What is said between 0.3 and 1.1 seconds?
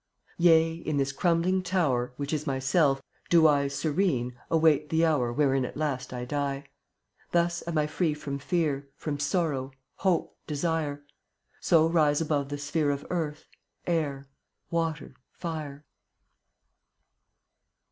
e\m$ d^Vit/it* ^ ea > m tn *